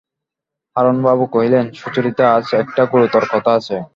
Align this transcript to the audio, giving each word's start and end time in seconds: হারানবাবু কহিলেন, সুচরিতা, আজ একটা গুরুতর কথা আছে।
হারানবাবু 0.75 1.25
কহিলেন, 1.31 1.65
সুচরিতা, 1.73 2.25
আজ 2.33 2.45
একটা 2.53 2.81
গুরুতর 2.85 3.23
কথা 3.31 3.51
আছে। 3.53 3.75